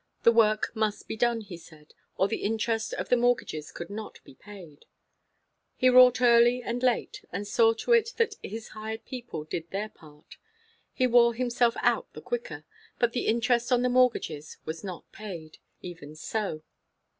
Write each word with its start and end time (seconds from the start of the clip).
The 0.23 0.31
work 0.31 0.71
must 0.73 1.07
be 1.07 1.15
done, 1.15 1.41
he 1.41 1.57
said, 1.57 1.93
or 2.17 2.27
the 2.27 2.41
interest 2.41 2.91
on 2.95 3.05
the 3.07 3.15
mortgages 3.15 3.71
could 3.71 3.91
not 3.91 4.17
be 4.23 4.33
paid. 4.33 4.85
He 5.75 5.91
wrought 5.91 6.21
early 6.23 6.59
and 6.63 6.81
late, 6.81 7.23
and 7.31 7.45
saw 7.47 7.73
to 7.75 7.93
it 7.93 8.09
that 8.17 8.33
his 8.41 8.69
hired 8.69 9.05
people 9.05 9.43
did 9.43 9.69
their 9.69 9.89
part; 9.89 10.37
he 10.91 11.05
wore 11.05 11.35
himself 11.35 11.75
out 11.81 12.11
the 12.13 12.21
quicker; 12.21 12.65
but 12.97 13.13
the 13.13 13.27
interest 13.27 13.71
on 13.71 13.83
the 13.83 13.89
mortgages 13.89 14.57
was 14.65 14.83
not 14.83 15.11
paid, 15.11 15.59
even 15.83 16.15
so. 16.15 16.63